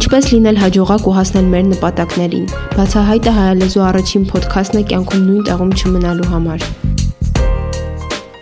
Ինչպես 0.00 0.26
լինել 0.32 0.58
հաջողակ 0.62 1.08
ու 1.10 1.12
հասնել 1.12 1.48
մեր 1.52 1.66
նպատակներին։ 1.74 2.46
Բացահայտը 2.72 3.34
հայալեզու 3.36 3.84
առաջին 3.90 4.28
ոդքասթն 4.32 4.80
է 4.80 4.84
կյանքում 4.94 5.26
նույն 5.28 5.42
տեղում 5.50 5.74
չմնալու 5.76 6.30
համար։ 6.30 6.64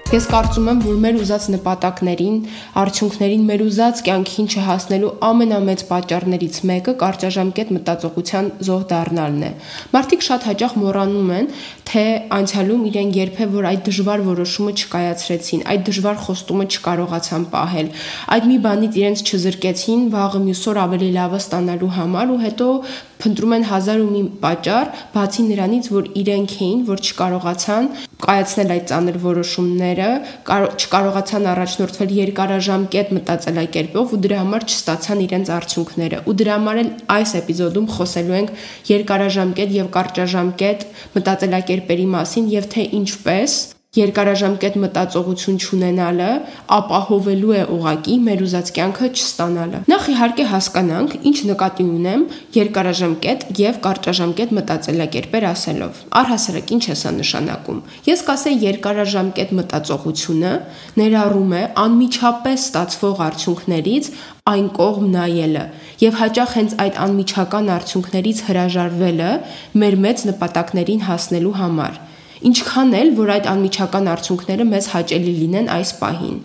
Ես 0.09 0.25
կարծում 0.33 0.69
եմ, 0.71 0.79
որ 0.87 0.95
մեր 1.03 1.17
ուզած 1.21 1.47
նպատակներին, 1.53 2.37
արդյունքներին, 2.81 3.43
մեր 3.45 3.65
ուզած 3.67 3.99
կյանքին 4.07 4.47
չհասնելու 4.49 5.11
ամենամեծ 5.29 5.83
պատճառներից 5.91 6.57
մեկը 6.71 6.95
կարճաժամկետ 7.03 7.73
մտածողության 7.77 8.49
զոհ 8.69 8.87
դառնալն 8.89 9.45
է։ 9.45 9.51
Մարդիկ 9.93 10.25
շատ 10.29 10.49
հաճախ 10.49 10.79
մոռանում 10.81 11.33
են, 11.37 11.51
թե 11.93 12.07
անցյալում 12.39 12.89
իրեն 12.89 13.13
երբե 13.19 13.51
որ 13.53 13.69
այդ 13.69 13.85
դժվար 13.89 14.25
որոշումը 14.33 14.73
չկայացրեցին, 14.81 15.63
այդ 15.77 15.85
դժվար 15.93 16.19
խոստումը 16.25 16.67
չկարողացան 16.73 17.47
պահել, 17.53 17.93
այդ 18.33 18.49
մի 18.49 18.59
բանից 18.65 18.99
իրենց 19.05 19.25
չզրկեցին 19.29 20.09
վաղը 20.17 20.43
մյուս 20.49 20.63
օր 20.73 20.83
ավելի 20.89 21.11
լավը 21.21 21.41
ստանալու 21.45 21.95
համար 22.01 22.33
ու 22.33 22.43
հետո 22.49 22.69
փնտրում 23.19 23.55
են 23.59 23.65
հազար 23.69 24.05
ու 24.05 24.13
մի 24.15 24.23
պատճառ, 24.45 24.93
բացի 25.17 25.49
նրանից, 25.49 25.89
որ 25.99 26.13
իրենք 26.23 26.53
էին, 26.59 26.85
որ 26.89 27.03
չկարողացան 27.09 27.89
կայացնել 28.19 28.73
այդ 28.75 28.87
ծանր 28.91 29.19
որոշումները, 29.23 30.09
չկարողացան 30.83 31.49
առաջնորդվել 31.53 32.15
երկարաժամկետ 32.19 33.15
մտածելակերպով 33.19 34.15
ու 34.17 34.21
դրա 34.27 34.43
համար 34.43 34.67
չստացան 34.69 35.25
իրենց 35.29 35.53
արդյունքները։ 35.59 36.21
Ու 36.27 36.37
դրա 36.43 36.59
համար 36.59 36.83
էլ 36.83 36.93
այս 37.19 37.35
էպիզոդում 37.45 37.89
խոսելու 37.95 38.39
ենք 38.43 38.55
երկարաժամկետ 38.91 39.75
եւ 39.79 39.91
կարճաժամկետ 39.99 40.87
մտածելակերպերի 41.15 42.07
մասին 42.19 42.55
եւ 42.59 42.71
թե 42.75 42.89
ինչպես 42.99 43.59
երկարաժամկետ 43.99 44.77
մտածողություն 44.83 45.59
չունենալը 45.59 46.29
ապահովելու 46.79 47.53
է 47.59 47.63
ուղակի 47.75 48.17
մեր 48.29 48.45
ուզած 48.47 48.71
կյանքը 48.79 49.09
չստանալը։ 49.19 49.81
Նախ 49.93 50.09
իհարկե 50.13 50.47
հասկանանք, 50.53 51.17
ինչ 51.29 51.39
նկատի 51.49 51.87
ունեմ 51.99 52.25
երկարաժամկետ 52.59 53.45
եւ 53.59 53.81
կարճաժամկետ 53.89 54.55
մտածելակերպեր 54.59 55.47
ասելով։ 55.49 56.03
Առհասարակ 56.23 56.73
ինչ 56.79 56.85
է 56.89 56.97
սա 57.03 57.13
նշանակում։ 57.19 57.79
Ես 58.09 58.25
կասեի 58.29 58.59
երկարաժամկետ 58.69 59.55
մտածողությունը 59.59 60.53
ներառում 60.99 61.55
է 61.59 61.63
անմիջապես 61.85 62.67
ստացվող 62.69 63.23
արդյունքներից 63.29 64.11
այն 64.49 64.69
կողմ 64.79 65.09
նայելը 65.13 65.65
եւ 66.03 66.15
հաճախ 66.23 66.53
հենց 66.59 66.75
այդ 66.85 67.01
անմիջական 67.05 67.73
արդյունքներից 67.75 68.39
հրաժարվելը 68.49 69.33
մեր 69.83 69.97
մեծ 70.05 70.23
նպատակներին 70.31 71.03
հասնելու 71.09 71.57
համար 71.59 71.99
ինչքան 72.49 72.95
էլ 72.99 73.11
որ 73.19 73.35
այդ 73.39 73.51
անմիջական 73.53 74.09
արդյունքները 74.15 74.67
մեզ 74.69 74.89
հաճելի 74.95 75.35
լինեն 75.43 75.69
այս 75.79 75.93
պահին։ 75.99 76.39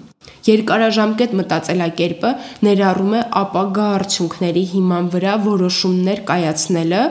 Երկարաժամկետ 0.44 1.34
մտածելակերպը 1.40 2.32
ներառում 2.68 3.14
է 3.16 3.22
ապագա 3.44 3.86
արդյունքների 3.98 4.64
հիման 4.74 5.06
վրա 5.14 5.36
որոշումներ 5.48 6.22
կայացնելը, 6.30 7.02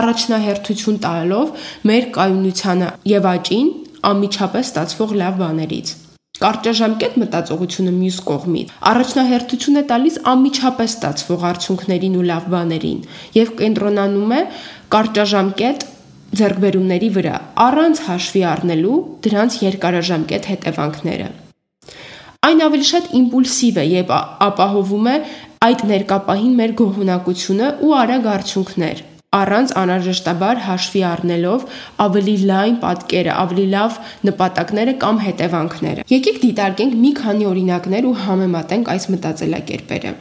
առաջնահերթություն 0.00 1.00
տալով 1.06 1.66
մեր 1.90 2.08
կայունությանը 2.18 2.92
եւ 3.14 3.28
աճին 3.34 3.68
անմիջապես 4.10 4.70
ստացվող 4.70 5.14
լավ 5.22 5.38
բաներից։ 5.44 5.92
Կարճաժամկետ 6.40 7.16
մտածողությունը 7.20 7.90
մյուս 8.00 8.18
կողմից. 8.30 8.70
Առաջնահերթություն 8.90 9.76
է 9.76 9.82
տալիս 9.90 10.14
անմիջապես 10.30 10.94
ստացվող 10.96 11.42
արդյունքներին 11.50 12.14
ու 12.16 12.28
լավ 12.30 12.46
բաներին 12.54 13.02
եւ 13.36 13.50
կենտրոնանում 13.60 14.32
է 14.38 14.40
կարճաժամկետ 14.94 15.84
ձեռքբերումների 16.38 17.10
վրա, 17.16 17.36
առանց 17.66 18.02
հաշվի 18.06 18.42
առնելու 18.54 18.96
դրանց 19.26 19.58
երկարաժամկետ 19.66 20.50
հետևանքները։ 20.50 21.28
Այն 22.50 22.64
ավելի 22.70 22.86
շատ 22.90 23.12
իմպուլսիվ 23.20 23.78
է 23.80 23.86
եւ 23.90 24.12
ապահովում 24.48 25.08
է 25.10 25.16
այդ 25.66 25.86
ներկապահին 25.90 26.54
մեր 26.60 26.74
գոհունակությունը 26.80 27.70
ու 27.84 27.94
արագ 28.00 28.28
արդյունքներ 28.34 29.02
առանց 29.36 29.72
անհրաժեշտաբար 29.78 30.62
հաշվի 30.64 31.02
առնելով 31.06 31.66
ավելի 32.04 32.32
լայն 32.50 32.78
պատկերը, 32.84 33.36
ավելի 33.42 33.66
լավ 33.74 34.00
նպատակները 34.30 34.94
կամ 35.04 35.20
հետևանքները։ 35.26 36.06
Եկեք 36.14 36.40
դիտարկենք 36.46 36.98
մի 37.04 37.12
քանի 37.20 37.46
օրինակներ 37.52 38.10
ու 38.10 38.16
համեմատենք 38.24 38.90
այս 38.96 39.08
մտածելակերպերը։ 39.14 40.16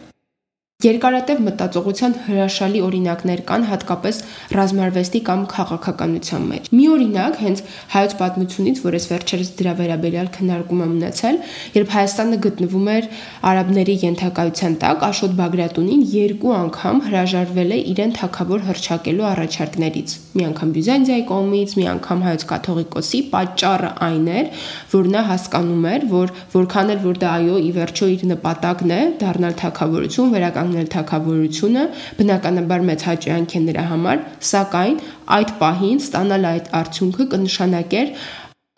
Երկարատև 0.79 1.41
մտածողության 1.43 2.13
հրաշալի 2.23 2.81
օրինակներ 2.87 3.41
կան 3.49 3.63
հատկապես 3.67 4.19
ռազմարվեստի 4.55 5.19
կամ 5.27 5.41
քաղաքականության 5.51 6.45
մեջ։ 6.51 6.69
Մի 6.71 6.85
օրինակ 6.93 7.39
հենց 7.39 7.61
հայոց 7.95 8.13
պատմությունից, 8.21 8.79
որ 8.85 8.95
ես 8.95 9.07
վերջերս 9.09 9.49
դրա 9.59 9.73
վերաբերյալ 9.79 10.29
քննարկում 10.37 10.83
եմ 10.85 10.93
ունեցել, 10.95 11.39
երբ 11.75 11.91
Հայաստանը 11.99 12.39
գտնվում 12.45 12.87
էր 12.95 13.09
արաբների 13.49 13.95
ենթակայության 14.07 14.77
տակ, 14.79 15.03
Աշոտ 15.09 15.35
Բագրատունին 15.41 16.05
երկու 16.15 16.55
անգամ 16.63 17.03
հրաժարվել 17.09 17.75
է 17.75 17.81
իրեն 17.91 18.15
թակավոր 18.23 18.63
հրճակելու 18.69 19.27
առաջարկներից։ 19.35 20.15
Մի 20.39 20.43
անգամ 20.47 20.73
Բյուզանդիայի 20.79 21.27
կողմից, 21.27 21.75
մի 21.75 21.85
անգամ 21.99 22.25
հայոց 22.29 22.47
կաթողիկոսի 22.53 23.21
պատճառը 23.35 23.91
այն 24.07 24.31
էր, 24.39 24.49
որ 24.95 25.11
նա 25.11 25.23
հասկանում 25.33 25.85
էր, 25.89 26.07
որ 26.13 26.33
որքան 26.55 26.93
էլ 26.95 27.03
որ 27.09 27.19
դա 27.19 27.35
այո, 27.39 27.55
ի 27.59 27.71
վերջո 27.79 28.09
իր 28.15 28.25
նպատակն 28.29 28.93
է 28.93 29.01
դառնալ 29.19 29.57
թակավորություն, 29.59 30.33
վերական 30.37 30.68
կանգնել 30.69 30.89
թակավորությունը, 30.93 31.83
բնականաբար 32.19 32.83
մեծ 32.89 33.05
հաճույք 33.09 33.53
է 33.57 33.61
նրա 33.65 33.85
համար, 33.89 34.21
սակայն 34.49 34.99
այդ 35.39 35.49
պահին 35.61 36.03
ստանալ 36.03 36.45
այդ 36.49 36.69
արդյունքը 36.79 37.25
կնշանակեր 37.33 38.13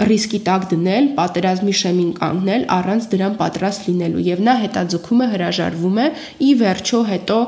ռիսկի 0.01 0.39
տակ 0.47 0.63
դնել, 0.71 1.07
պատերազմի 1.17 1.73
շեմին 1.77 2.11
կանգնել 2.17 2.63
առանց 2.73 3.07
դրան 3.11 3.35
պատրաստ 3.41 3.83
լինելու 3.91 4.23
եւ 4.27 4.39
նա 4.47 4.55
հետաձգում 4.63 5.21
է 5.21 5.27
հրաժարվում 5.33 5.99
է 6.01 6.07
ի 6.41 6.51
վերջո 6.61 7.01
հետո 7.11 7.39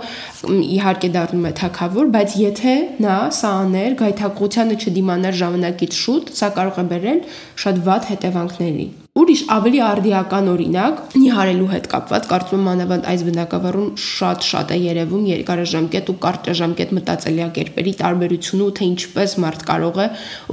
իհարկե 0.77 1.11
դառնում 1.17 1.47
է 1.49 1.53
թակավոր, 1.63 2.11
բայց 2.13 2.35
եթե 2.43 2.75
նա 3.07 3.19
սա 3.41 3.53
աներ, 3.63 3.95
գայթակղությանը 4.03 4.77
չդիմանար 4.83 5.39
ժամանակից 5.41 6.03
շուտ, 6.03 6.35
սա 6.43 6.51
կարող 6.59 6.83
է 6.83 6.85
բերել 6.93 7.23
շատ 7.63 7.81
վատ 7.89 8.11
հետևանքների։ 8.13 8.87
Ուրիշ 9.13 9.41
ավելի 9.53 9.81
արդիական 9.85 10.47
օրինակ 10.49 11.01
նիհարելու 11.21 11.67
հետ 11.73 11.83
կապված 11.91 12.23
կարծում 12.31 12.55
եմ 12.57 12.63
մանավանդ 12.67 13.09
այս 13.11 13.23
բնակավարում 13.27 13.91
շատ-շատ 14.05 14.73
է 14.73 14.79
երևում 14.83 15.27
երկարաժամկետ 15.29 16.09
ու 16.13 16.15
կարճաժամկետ 16.23 16.95
մտածելակերպերի 16.97 17.93
տարբերությունը 18.01 18.65
ու 18.65 18.73
թե 18.79 18.89
ինչպես 18.89 19.37
մարդ 19.45 19.65
կարող 19.69 20.01
է 20.01 20.07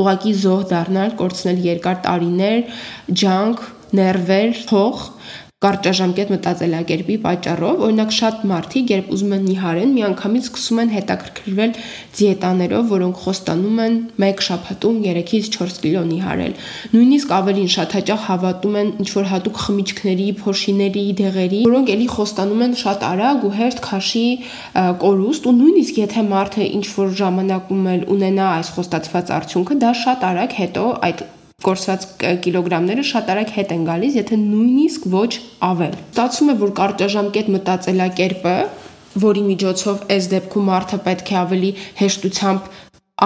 ուղակի 0.05 0.35
զոհ 0.45 0.67
դառնալ, 0.77 1.15
կորցնել 1.25 1.63
երկար 1.71 2.01
տարիներ, 2.05 2.83
ջանք, 3.25 3.65
ներվեր, 3.97 4.65
փող 4.69 5.07
կարճաժամկետ 5.61 6.31
մտածելակերպի 6.33 7.15
պատճառով, 7.21 7.81
օրինակ 7.85 8.13
շատ 8.17 8.45
մարդիկ, 8.49 8.91
երբ 8.95 9.09
ուզում 9.13 9.33
են 9.37 9.43
նիհարեն, 9.45 9.91
միանգամից 9.97 10.47
սկսում 10.49 10.79
են 10.81 10.93
հետաքրքրվել 10.95 11.73
դիետաներով, 12.17 12.87
որոնք 12.93 13.19
խոստանում 13.25 13.83
են 13.85 13.99
1 14.25 14.41
շաբաթում 14.47 15.03
3-ից 15.05 15.51
4 15.57 15.77
կիլո 15.85 16.05
նիհարել։ 16.13 16.55
Նույնիսկ 16.97 17.35
ավելին 17.37 17.69
շատ 17.77 17.97
հաճախ 17.99 18.25
հավատում 18.31 18.79
են 18.81 18.89
ինչ 19.05 19.09
որ 19.21 19.29
հատուկ 19.35 19.61
խմիչքների, 19.65 20.29
փոշիների, 20.41 21.05
դեղերի, 21.21 21.61
որոնք 21.69 21.93
էլի 21.97 22.09
խոստանում 22.17 22.65
են 22.65 22.79
շատ 22.81 23.05
արագ 23.11 23.45
ու 23.45 23.53
հերթ 23.61 23.83
քաշի 23.85 24.25
կորուստ 25.05 25.51
ու 25.51 25.55
նույնիսկ 25.61 26.01
եթե 26.01 26.25
մարդը 26.31 26.71
ինչ 26.81 26.87
որ 26.97 27.13
ժամանակում 27.21 27.93
էլ 27.97 28.09
ունենա 28.17 28.49
այս 28.57 28.73
խոստացված 28.81 29.35
արդյունքը, 29.41 29.79
դա 29.85 29.93
շատ 30.07 30.27
արագ 30.31 30.59
հետո 30.63 30.87
այդ 31.11 31.23
կորսված 31.65 32.07
կիլոգրամները 32.45 33.03
շատ 33.11 33.33
արագ 33.35 33.51
հետ 33.57 33.75
են 33.77 33.83
գալիս, 33.89 34.15
եթե 34.21 34.39
նույնիսկ 34.41 35.09
ոչ 35.13 35.31
ավել։ 35.71 35.97
Ստացվում 36.01 36.53
է, 36.53 36.55
որ 36.61 36.73
կարճաժամկետ 36.81 37.51
մտածելակերպը 37.57 38.55
որի 39.21 39.43
միջոցով 39.49 40.05
այս 40.15 40.29
դեպքում 40.31 40.69
մարդը 40.71 40.99
պետք 41.07 41.31
է 41.35 41.37
ավելի 41.41 41.71
հեշտությամբ 42.01 42.69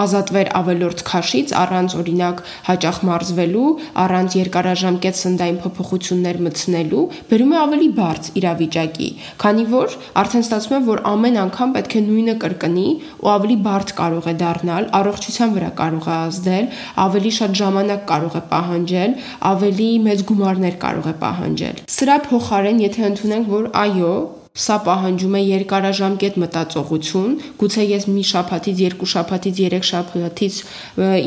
ազատվեր 0.01 0.49
ավելորդ 0.59 1.03
քաշից 1.09 1.53
առանց 1.61 1.95
օրինակ 1.99 2.41
հաճախ 2.67 2.97
մարզվելու, 3.09 3.69
առանց 4.03 4.37
երկարաժամկետ 4.39 5.19
սննդային 5.21 5.59
փոփոխություններ 5.65 6.39
մտցնելու, 6.45 7.03
բերում 7.31 7.53
է 7.55 7.59
ավելի 7.65 7.89
բարձ 7.99 8.29
իրավիճակի, 8.41 9.09
քանի 9.45 9.65
որ 9.75 9.97
արդեն 10.21 10.45
ստացվում 10.45 10.77
է, 10.77 10.81
որ 10.89 11.03
ամեն 11.15 11.39
անգամ 11.45 11.75
պետք 11.75 11.95
է 11.95 12.01
նույնը 12.05 12.35
կրկնի 12.45 12.87
ու 13.25 13.31
ավելի 13.35 13.57
բարձ 13.65 13.93
կարող 13.99 14.29
է 14.31 14.35
դառնալ, 14.45 14.89
առողջության 14.99 15.53
վրա 15.55 15.71
կարող 15.81 16.05
է 16.05 16.15
ազդել, 16.15 16.71
ավելի 17.05 17.31
շատ 17.39 17.59
ժամանակ 17.61 18.07
կարող 18.13 18.39
է 18.39 18.43
պահանջել, 18.55 19.19
ավելի 19.51 19.91
մեծ 20.09 20.25
գումարներ 20.31 20.79
կարող 20.85 21.11
է 21.11 21.15
պահանջել։ 21.25 21.85
Սրա 21.95 22.17
փոխարեն, 22.29 22.81
եթե 22.85 23.07
ընդունենք, 23.11 23.53
որ 23.55 23.69
այո, 23.85 24.15
Սա 24.55 24.75
պահանջում 24.85 25.33
է 25.35 25.39
երկարաժամկետ 25.43 26.35
մտածողություն, 26.39 27.31
գուցե 27.59 27.83
ես 27.89 28.05
մի 28.07 28.21
շաբաթից, 28.29 28.77
երկու 28.85 29.07
շաբաթից, 29.11 29.57
երեք 29.65 29.87
շաբաթից 29.89 30.59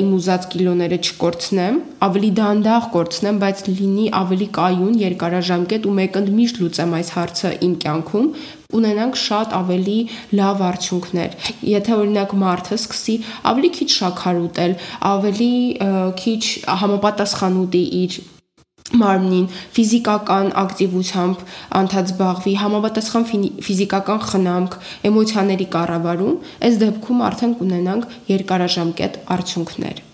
իմ 0.01 0.15
ուզած 0.17 0.47
կիլոները 0.55 0.99
չկորցնեմ, 1.05 1.77
ավելի 2.09 2.31
դանդաղ 2.39 2.87
կորցնեմ, 2.95 3.41
բայց 3.43 3.61
լինի 3.69 4.07
ավելի 4.23 4.49
կայուն, 4.57 4.97
երկարաժամկետ 5.03 5.91
ու 5.91 5.93
մեկընդմիշտ 5.99 6.63
լուծեմ 6.63 6.97
այս 6.99 7.13
հարցը 7.19 7.53
իմ 7.69 7.77
կյանքում, 7.85 8.33
ունենանք 8.79 9.21
շատ 9.29 9.55
ավելի 9.61 9.99
լավ 10.41 10.65
արդյունքներ։ 10.73 11.53
Եթե 11.69 11.95
օրինակ 12.01 12.35
մարդը 12.49 12.81
սկսի 12.81 13.21
ավելի 13.53 13.73
քիչ 13.77 13.91
շաքար 13.99 14.43
ուտել, 14.49 14.75
ավելի 15.13 15.53
քիչ 16.25 16.43
համապատասխան 16.81 17.63
ուտի 17.69 17.87
իր 18.03 18.21
մարմնին 19.03 19.47
ֆիզիկական 19.77 20.51
ակտիվությամբ 20.63 21.47
անդածբաղվի, 21.83 22.57
համապատասխան 22.65 23.29
ֆիզիկական 23.69 24.21
խնամք, 24.33 24.77
էմոցիաների 25.13 25.71
կառավարում, 25.77 26.37
այս 26.69 26.83
դեպքում 26.85 27.25
արդեն 27.29 27.57
կունենանք 27.63 28.13
երկարաժամկետ 28.33 29.19
արդյունքներ։ 29.39 30.05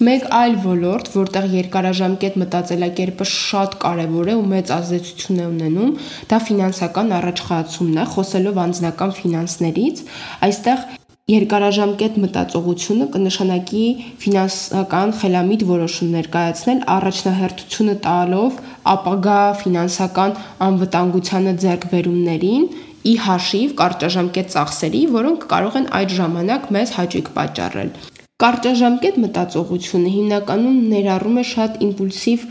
Մեկ 0.00 0.22
այլ 0.32 0.54
ոլորտ, 0.64 1.08
որտեղ 1.12 1.46
երկարաժամկետ 1.52 2.36
մտածելակերպը 2.40 3.24
շատ 3.30 3.74
կարևոր 3.82 4.30
է 4.32 4.36
ու 4.38 4.46
մեծ 4.52 4.72
ազդեցություն 4.76 5.42
է 5.42 5.48
ունենում, 5.50 5.90
դա 6.30 6.38
ֆինանսական 6.46 7.12
առաջխաղացումն 7.18 8.00
է, 8.00 8.06
խոսելով 8.14 8.62
անձնական 8.64 9.12
ֆինանսներից։ 9.20 10.02
Այստեղ 10.48 10.88
երկարաժամկետ 11.30 12.14
մտածողությունը 12.24 13.06
կնշանակի 13.14 13.82
ֆինանսական 14.22 15.12
խելամիտ 15.20 15.64
որոշումներ 15.70 16.28
կայացնել, 16.34 16.78
առաջնահերթությունը 16.94 17.96
տալով 18.06 18.60
ապագա 18.94 19.40
ֆինանսական 19.60 20.34
անվտանգությանը 20.66 21.52
ձեռքբերումներին 21.64 22.64
ի 23.00 23.14
հաշիվ 23.26 23.74
կարճաժամկետ 23.80 24.54
ծախսերի, 24.54 25.02
որոնք 25.20 25.44
կարող 25.52 25.76
են 25.80 25.86
այդ 26.00 26.14
ժամանակ 26.20 26.66
մեզ 26.76 26.94
հաճույք 26.98 27.28
պատճառել։ 27.36 27.92
Կարճաժամկետ 28.40 29.16
մտածողությունը 29.24 30.10
հիմնականում 30.16 30.78
ներառում 30.90 31.40
է 31.40 31.44
շատ 31.50 31.82
իմպուլսիվ 31.86 32.46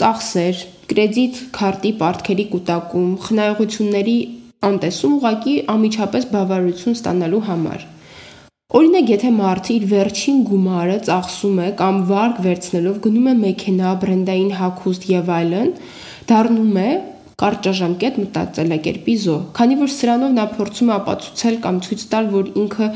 ծախսեր, 0.00 0.66
կրեդիտ 0.90 1.40
քարտի 1.56 1.92
պարտքերի 2.00 2.44
կուտակում, 2.54 3.08
խնայողությունների 3.24 4.18
անտեսում 4.70 5.16
ուղակի 5.20 5.54
անմիջապես 5.74 6.28
բավարարություն 6.34 6.96
ստանալու 7.00 7.42
համար։ 7.48 7.88
Օրինակ, 8.70 9.08
եթե 9.10 9.30
մարդը 9.34 9.70
իր 9.74 9.84
վերջին 9.90 10.42
գումարը 10.46 10.96
ծախսում 11.08 11.56
է 11.58 11.70
կամ 11.80 11.96
վարկ 12.06 12.36
վերցնելով 12.44 13.00
գնում 13.06 13.24
է 13.26 13.32
մեքենա, 13.40 13.94
բրենդային 14.04 14.52
հագուստ 14.60 15.06
եւ 15.10 15.32
այլն, 15.36 15.72
դառնում 16.30 16.78
է 16.78 16.90
կարճաժամկետ 17.40 18.18
մտածելակերպի 18.20 19.14
զոհ, 19.24 19.40
քանի 19.56 19.76
որ 19.80 19.92
սրանով 19.94 20.34
նա 20.36 20.44
փորձում 20.56 20.90
է 20.90 20.94
ապացուցել 20.96 21.56
կամ 21.64 21.80
ցույց 21.86 22.04
տալ, 22.12 22.28
որ 22.34 22.50
ինքը 22.60 22.88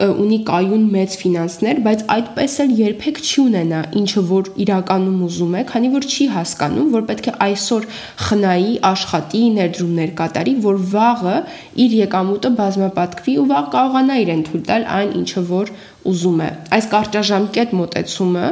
ունի 0.00 0.38
կայուն 0.48 0.84
մեծ 0.94 1.16
ֆինանսներ, 1.20 1.80
բայց 1.84 2.04
այդպես 2.14 2.54
էլ 2.64 2.70
երբեք 2.80 3.20
չի 3.20 3.40
ունենա 3.44 3.80
ինչը 4.00 4.22
որ 4.30 4.50
իրականում 4.64 5.18
ուզում 5.26 5.54
է, 5.60 5.64
քանի 5.70 5.90
որ 5.94 6.06
չի 6.10 6.26
հասկանում, 6.36 6.88
որ 6.96 7.04
պետք 7.10 7.28
է 7.30 7.34
այսօր 7.46 7.88
խնայի, 8.30 8.72
աշխատի, 8.90 9.42
ներդրումներ 9.60 10.14
կատարի, 10.20 10.54
որ 10.64 10.80
վաղը 10.94 11.36
իր 11.84 11.96
եկամուտը 12.00 12.52
բազմապատկվի 12.60 13.34
ու 13.40 13.48
վաղ 13.50 13.70
կարողանա 13.76 14.18
իրեն 14.24 14.44
թույլ 14.48 14.64
տալ 14.70 14.88
այն 15.00 15.14
ինչը 15.20 15.44
որ 15.50 15.74
ուզում 16.08 16.38
է։ 16.40 16.50
Այս 16.76 16.86
կարճաժամկետ 16.94 17.74
մոտեցումը 17.76 18.46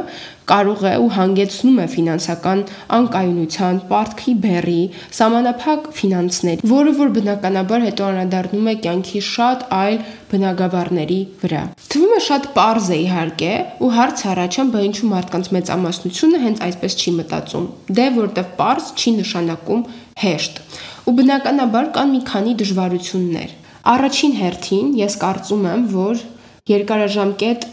կարող 0.49 0.83
է 0.89 0.91
ու 0.97 1.09
հանգեցնում 1.13 1.79
է 1.83 1.85
ֆինանսական 1.93 2.61
անկայունության, 2.97 3.79
պարտքի 3.89 4.33
բեռի, 4.45 4.83
սահմանափակ 5.17 5.89
ֆինանսների, 5.99 6.69
որը 6.71 6.93
որ 6.99 7.11
բնականաբար 7.17 7.85
հետո 7.85 8.07
անդրադառնում 8.09 8.69
է 8.71 8.73
կյանքի 8.85 9.21
շատ 9.29 9.65
այլ 9.79 9.99
բնագավառների 10.31 11.19
վրա։ 11.43 11.61
Թվում 11.93 12.15
է 12.17 12.21
շատ 12.29 12.49
པարզ 12.49 12.89
է 12.89 12.97
իհարկե, 13.03 13.53
ու 13.85 13.91
հարց 13.99 14.25
առաջան, 14.33 14.73
բա 14.73 14.81
ինչու 14.89 15.11
մարդկանց 15.13 15.51
մեծամասնությունը 15.57 16.41
հենց 16.45 16.63
այսպես 16.69 16.97
չի 16.99 17.13
մտածում։ 17.19 17.69
Դե 17.99 18.09
որտեվ 18.17 18.49
པարզ 18.57 18.89
չի 18.97 19.15
նշանակում 19.19 19.85
հեշտ։ 20.25 20.59
Ու 21.09 21.15
բնականաբար 21.19 21.93
կան 21.95 22.11
մի 22.13 22.21
քանի 22.29 22.53
դժվարություններ։ 22.59 23.55
Առաջին 23.89 24.33
հերթին 24.39 24.89
ես 24.99 25.13
կարծում 25.23 25.63
եմ, 25.69 25.85
որ 25.93 26.25
երկարաժամկետ 26.69 27.69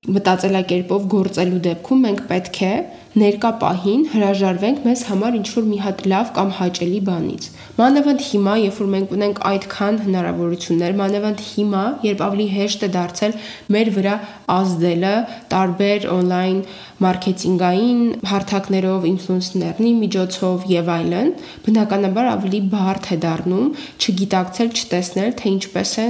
մտածելակերպով 0.00 1.02
գործելու 1.12 1.58
դեպքում 1.66 1.98
մենք 2.06 2.20
պետք 2.30 2.58
է 2.64 2.74
ներկա 3.20 3.48
պահին 3.60 4.04
հրաժարվենք 4.14 4.78
մեզ 4.86 5.00
համար 5.10 5.36
ինչ-որ 5.40 5.66
մի 5.66 5.78
հատ 5.84 6.02
լավ 6.12 6.30
կամ 6.38 6.52
հաճելի 6.56 7.00
բանից։ 7.08 7.48
Մանավանդ 7.80 8.24
հիմա, 8.30 8.54
երբ 8.62 8.78
որ 8.80 8.88
մենք 8.94 9.12
ունենք 9.16 9.40
այդքան 9.50 9.98
հնարավորություններ, 10.06 10.96
մանավանդ 11.00 11.42
հիմա, 11.50 11.84
երբ 12.06 12.24
ավելի 12.30 12.46
հեշտ 12.54 12.86
է 12.86 12.90
դարձել 12.96 13.36
մեր 13.76 13.90
վրա 14.00 14.16
ազդելը 14.56 15.14
տարբեր 15.52 16.06
on-line 16.16 16.60
մարքեթինգային 17.04 18.04
հարթակներով, 18.30 19.08
ինֆլուենսերների 19.10 19.94
միջոցով 20.00 20.68
եւ 20.80 20.92
այլն, 20.96 21.34
բնականաբար 21.66 22.30
ավելի 22.36 22.60
բարդ 22.72 23.10
է 23.10 23.18
դառնում 23.26 23.74
չգիտակցել, 24.00 24.70
չտեսնել, 24.80 25.34
թե 25.40 25.52
ինչպես 25.56 25.98
է 26.00 26.08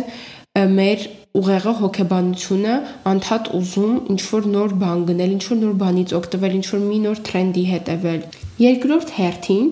մեր 0.81 1.09
ուղեղը 1.38 1.73
հոգեբանությունը 1.79 2.77
անդադ 3.11 3.50
ուզում 3.59 3.93
ինչ 4.12 4.23
որ 4.31 4.47
նոր 4.55 4.73
բան 4.81 5.05
գնել, 5.11 5.35
ինչ 5.37 5.44
որ 5.50 5.59
նոր 5.61 5.77
բանից 5.82 6.15
օգտվել, 6.19 6.56
ինչ 6.59 6.67
որ 6.71 6.81
մի 6.87 6.99
նոր 7.05 7.21
տրենդի 7.29 7.65
հետևել։ 7.71 8.25
Երկրորդ 8.65 9.12
հերթին 9.19 9.69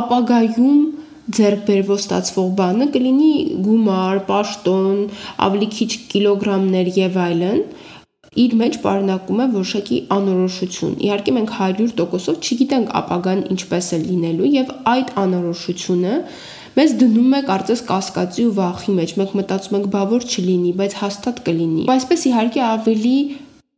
ապագայում 0.00 0.80
ձեռք 1.36 1.62
բերվող 1.70 2.00
ստացվող 2.00 2.48
բանը 2.58 2.88
կլինի 2.96 3.30
գումար, 3.66 4.20
պաշտոն, 4.30 4.98
ավելի 5.46 5.68
քիչ 5.78 5.90
կիլոգրամներ 6.10 6.90
եւ 6.98 7.18
այլն, 7.24 7.60
իր 8.40 8.52
մեջ 8.58 8.76
պարունակում 8.82 9.40
է 9.42 9.46
որոշակի 9.54 9.96
անորոշություն։ 10.16 10.92
Իհարկե 11.06 11.32
մենք 11.38 11.54
100%-ով 11.60 12.36
չգիտենք 12.46 12.92
ապագան 13.00 13.40
ինչպես 13.54 13.88
է 13.90 13.98
լինելու 14.04 14.50
եւ 14.54 14.70
այդ 14.94 15.10
անորոշությունը 15.22 16.14
մեզ 16.78 16.92
դնում 17.00 17.32
է 17.34 17.40
կարծես 17.50 17.80
կասկածի 17.90 18.44
ու 18.46 18.56
վախի 18.60 18.92
մեջ։ 19.00 19.14
Մենք 19.20 19.32
մտածում 19.40 19.76
ենք, 19.80 19.86
բա 19.94 20.02
որ 20.10 20.26
չլինի, 20.30 20.72
բայց 20.80 20.96
հաստատ 21.00 21.40
կլինի։ 21.46 21.86
Այսպես 21.94 22.26
իհարկե 22.30 22.62
ավելի 22.70 23.16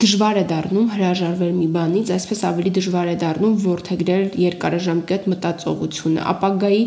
դժվար 0.03 0.39
է 0.41 0.45
դառնում 0.51 0.87
հրաժարվել 0.93 1.53
մի 1.57 1.67
բանից, 1.77 2.09
այսպես 2.17 2.41
ավելի 2.49 2.71
դժվար 2.79 3.11
է 3.13 3.17
դառնում 3.23 3.53
ворթեգրել 3.63 4.25
երկարաժամկետ 4.43 5.29
մտածողությունը, 5.33 6.25
ապագայի 6.33 6.83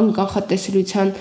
անկանխատեսելիության 0.00 1.12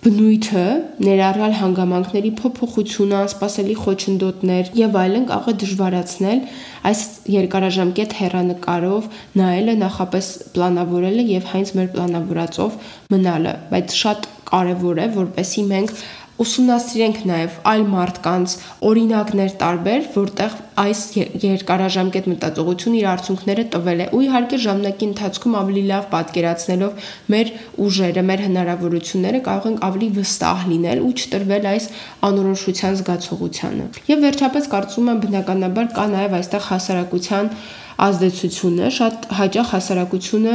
բնույթը, 0.00 0.60
ներառյալ 1.04 1.54
հանգամանքների 1.58 2.30
փոփոխությունը, 2.38 3.16
անսպասելի 3.18 3.74
խոչընդոտներ 3.80 4.70
եւ 4.78 4.94
այլն 4.96 5.26
կարող 5.28 5.50
է 5.50 5.54
դժվարացնել 5.60 6.40
այս 6.88 7.02
երկարաժամկետ 7.34 8.14
հերանեկարով 8.20 9.10
նայելը, 9.40 9.74
նախապես 9.82 10.30
պլանավորելը 10.56 11.26
եւ 11.34 11.50
հենց 11.52 11.74
մեր 11.76 11.92
պլանավորածով 11.98 12.80
մնալը, 13.12 13.54
բայց 13.74 13.98
շատ 14.00 14.30
կարեւոր 14.50 15.04
է, 15.04 15.06
որպեսի 15.20 15.66
մենք 15.68 15.94
ուսումնասիրենք 16.40 17.18
նաև 17.28 17.56
այլ 17.68 17.82
մարդկանց 17.92 18.52
օրինակներ 18.88 19.50
տարբեր, 19.60 20.06
որտեղ 20.16 20.54
այս 20.80 21.00
երկարաժամկետ 21.44 22.28
մտածողությունը 22.30 22.98
իր 23.00 23.08
արդյունքները 23.10 23.64
տվել 23.74 24.00
է։ 24.04 24.06
Ու 24.16 24.22
իհարկե 24.26 24.60
ժամանակի 24.64 25.06
ընթացքում 25.10 25.56
ավելի 25.60 25.82
լավ 25.90 26.06
պատկերացնելով 26.14 27.10
մեր 27.34 27.52
ուժերը, 27.86 28.24
մեր 28.30 28.44
հնարավորությունները 28.46 29.42
կարող 29.50 29.68
ենք 29.70 29.84
ավելի 29.90 30.08
վստահ 30.20 30.64
լինել 30.70 31.04
ու 31.04 31.12
չտրվել 31.20 31.68
այս 31.74 31.90
անորոշության 32.30 32.98
զգացողությանը։ 33.00 33.86
Եվ 34.10 34.24
վերջապես 34.26 34.70
կարծում 34.74 35.10
եմ 35.10 35.22
բնականաբար 35.26 35.92
կա 36.00 36.06
նաև 36.14 36.36
այստեղ 36.40 36.66
հասարակության 36.70 37.54
ազդեցությունը 38.00 38.90
շատ 38.96 39.26
հաճախ 39.36 39.72
հասարակությունը 39.74 40.54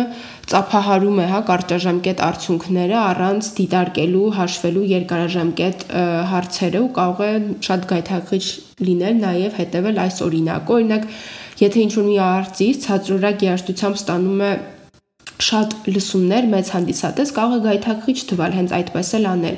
ծափահարում 0.50 1.20
է 1.22 1.28
հա 1.30 1.42
կարճաժամկետ 1.50 2.24
արդյունքները 2.28 2.98
առանց 3.02 3.50
դիտարկելու, 3.60 4.28
հաշվելու 4.40 4.86
երկարաժամկետ 4.96 5.90
հարցերը 6.34 6.86
ու 6.86 6.94
կարող 7.00 7.26
է 7.26 7.34
շատ 7.70 7.92
գայթակղիչ 7.92 8.46
լինել 8.86 9.20
նաև 9.24 9.60
հետևել 9.60 10.00
այս 10.06 10.22
օրինակը։ 10.26 10.76
Օրինակ, 10.76 11.06
եթե 11.62 11.84
ինչ-որ 11.86 12.08
մի 12.10 12.16
արտիստ 12.26 12.86
ցածրորակ 12.86 13.46
երաժշտությամբ 13.46 14.00
ստանում 14.02 14.42
է 14.46 14.54
շատ 15.46 15.74
լսումներ 15.92 16.48
մեծ 16.52 16.70
հանդիսատես 16.76 17.32
կարող 17.36 17.56
է 17.56 17.64
գայթակղիչ 17.66 18.20
թվալ 18.30 18.56
հենց 18.56 18.76
այդպես 18.78 19.10
էլ 19.18 19.26
անել 19.32 19.58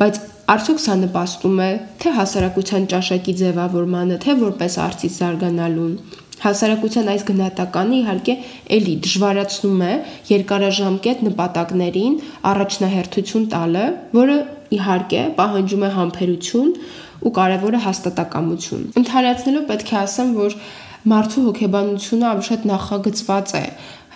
բայց 0.00 0.20
արդյոք 0.54 0.82
սա 0.82 0.94
նպաստում 1.02 1.58
է 1.66 1.70
թե 2.02 2.12
հասարակության 2.18 2.86
ճաշակի 2.92 3.34
ձևավորմանը 3.40 4.18
թե 4.22 4.36
որպես 4.42 4.78
արտիստ 4.86 5.22
զարգանալուն 5.24 5.96
Հասարակության 6.36 7.06
այս 7.10 7.22
գնահատականը 7.30 7.94
իհարկե 7.96 8.34
ելի 8.76 8.94
դժվարացնում 9.06 9.78
է 9.86 9.92
երկարաժամկետ 10.30 11.22
նպատակներին 11.26 12.18
առաջնահերթություն 12.50 13.46
տալը, 13.54 13.84
որը 14.18 14.36
իհարկե 14.76 15.22
պահանջում 15.38 15.86
է 15.86 15.90
համբերություն 15.96 16.74
ու 17.22 17.32
կարևորը 17.38 17.82
հաստատակամություն։ 17.86 18.88
Ընթարացնելով 19.00 19.68
պետք 19.70 19.92
է 19.92 19.98
ասեմ, 20.02 20.32
որ 20.36 20.58
մարդու 21.06 21.42
հոգեբանությունը 21.46 22.26
ավելի 22.32 22.46
շատ 22.50 22.66
նախագծված 22.72 23.54
է 23.56 23.66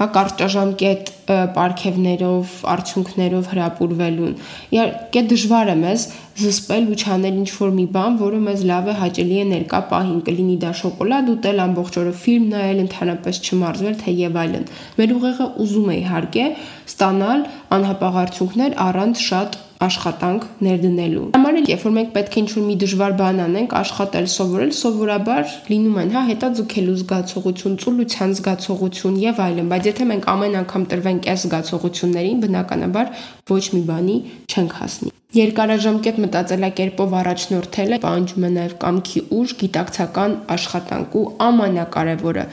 հա 0.00 0.06
կարճաժամկետ 0.14 1.10
պարգևներով, 1.52 2.52
արդյունքներով 2.72 3.48
հրապուրվելուն։ 3.50 4.36
Իհարկե 4.72 5.22
դժվար 5.32 5.70
է 5.72 5.74
մեզ 5.80 6.06
զսպել 6.40 6.86
ու 6.88 6.96
չանել 7.04 7.36
ինչ-որ 7.42 7.74
մի 7.76 7.84
բան, 7.96 8.16
որը 8.22 8.40
մեզ 8.46 8.64
լավ 8.70 8.88
է 8.88 8.94
հաճելի 9.00 9.36
է 9.42 9.44
ներկա 9.50 9.80
պահին, 9.90 10.22
կլինի 10.30 10.56
դա 10.64 10.70
շոկոլադ 10.80 11.28
ուտել, 11.34 11.60
ամբողջ 11.66 11.98
օրը 12.00 12.14
ֆիլմ 12.24 12.46
նայել, 12.54 12.80
ընդհանրապես 12.86 13.42
չմարզվել, 13.44 13.98
թե 14.00 14.16
եւ 14.24 14.40
այլն։ 14.40 14.64
Մեր 15.00 15.14
ուղեղը 15.20 15.48
ուզում 15.66 15.90
է 15.90 15.98
իհարկե 16.00 16.46
ստանալ 16.88 17.44
անհապաղ 17.76 18.16
արդյունքներ 18.20 18.78
առանց 18.84 19.20
շատ 19.30 19.58
աշխատանք 19.80 20.42
ներդնելու։ 20.66 21.26
Համար 21.36 21.58
էլ 21.60 21.68
երբ 21.70 21.84
որ 21.86 21.92
մենք 21.96 22.10
պետք 22.16 22.34
է 22.34 22.40
ինչ-որ 22.40 22.64
մի 22.66 22.74
դժվար 22.82 23.14
բան 23.20 23.38
անենք, 23.44 23.76
աշխատել, 23.80 24.26
սովորել, 24.34 24.72
սովորաբար 24.80 25.54
լինում 25.70 26.00
են, 26.02 26.12
հա, 26.16 26.24
հետաձգելու 26.30 26.96
զգացողություն, 27.00 27.78
ծուլության 27.84 28.34
զգացողություն 28.40 29.16
եւ 29.24 29.40
այլն, 29.46 29.70
բայց 29.72 29.88
եթե 29.90 30.08
մենք 30.10 30.28
ամեն 30.34 30.58
անգամ 30.60 30.84
տրվենք 30.92 31.30
այս 31.32 31.46
զգացողություններին, 31.46 32.44
բնականաբար 32.44 33.16
ոչ 33.54 33.64
մի 33.78 33.82
բանի 33.88 34.18
չենք 34.52 34.76
հասնի։ 34.82 35.19
Երկարաժամկետ 35.30 36.16
մտածելակերպով 36.24 37.12
առաջնորդելը 37.20 37.98
պահանջում 38.02 38.46
է 38.46 38.48
նաև 38.56 38.72
կամքի 38.82 39.20
ուժ, 39.36 39.52
գիտակցական 39.60 40.32
աշխատանք 40.54 41.12
ու 41.20 41.22
ամենակարևորը 41.46 42.44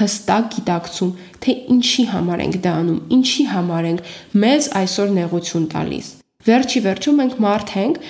հստակ 0.00 0.50
գիտակցում, 0.56 1.14
թե 1.46 1.54
ինչի 1.76 2.04
համար 2.12 2.42
ենք 2.44 2.58
դա 2.66 2.74
անում, 2.82 2.98
ինչի 3.16 3.46
համար 3.56 3.88
ենք 3.90 4.10
մեզ 4.44 4.68
այսօր 4.82 5.14
նեղություն 5.16 5.66
տալիս։ 5.72 6.10
Վերջի 6.46 6.82
վերջում 6.84 7.18
մենք 7.22 7.38
մարդ 7.46 7.72
ենք 7.86 8.02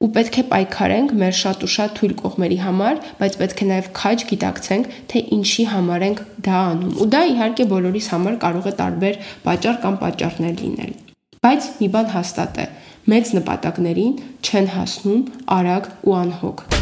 ու 0.00 0.10
պետք 0.16 0.36
է 0.40 0.44
պայքարենք 0.52 1.10
մեր 1.20 1.34
շատ 1.40 1.64
ու 1.64 1.72
շատ 1.76 1.96
թույլ 1.96 2.14
կողմերի 2.20 2.58
համար, 2.60 3.00
բայց 3.20 3.34
պետք 3.40 3.64
է 3.64 3.66
նաև 3.70 3.88
քաջ 3.96 4.22
գիտակցենք, 4.30 4.94
թե 5.12 5.24
ինչի 5.40 5.64
համար 5.72 6.04
ենք 6.10 6.22
դա 6.46 6.60
անում։ 6.68 6.94
Ու 7.00 7.08
դա 7.16 7.20
իհարկե 7.32 7.66
բոլորիս 7.72 8.06
համար 8.12 8.38
կարող 8.44 8.68
է 8.70 8.74
տարբեր 8.80 9.18
պատճառ 9.44 9.80
կամ 9.84 9.98
պատճառներ 10.04 10.54
լինել։ 10.64 10.94
Բայց 11.40 11.68
մի 11.80 11.88
բան 11.92 12.08
հաստատ 12.14 12.58
է, 12.60 12.64
մեծ 13.08 13.32
նպատակներին 13.38 14.12
չեն 14.44 14.70
հասնում 14.76 15.24
արագ 15.56 15.90
ու 16.04 16.20
անհոգ։ 16.20 16.79